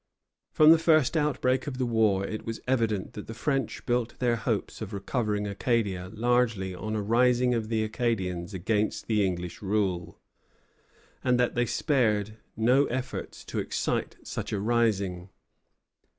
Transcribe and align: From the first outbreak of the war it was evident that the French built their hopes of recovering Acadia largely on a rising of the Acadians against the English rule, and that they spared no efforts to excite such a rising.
From 0.51 0.71
the 0.71 0.79
first 0.79 1.15
outbreak 1.15 1.67
of 1.67 1.77
the 1.77 1.85
war 1.85 2.25
it 2.25 2.43
was 2.43 2.59
evident 2.67 3.13
that 3.13 3.27
the 3.27 3.35
French 3.35 3.85
built 3.85 4.17
their 4.17 4.35
hopes 4.35 4.81
of 4.81 4.93
recovering 4.93 5.45
Acadia 5.45 6.09
largely 6.11 6.73
on 6.73 6.95
a 6.95 7.01
rising 7.03 7.53
of 7.53 7.69
the 7.69 7.83
Acadians 7.83 8.51
against 8.51 9.05
the 9.05 9.23
English 9.23 9.61
rule, 9.61 10.19
and 11.23 11.39
that 11.39 11.53
they 11.53 11.67
spared 11.67 12.37
no 12.57 12.85
efforts 12.85 13.45
to 13.45 13.59
excite 13.59 14.15
such 14.23 14.51
a 14.51 14.59
rising. 14.59 15.29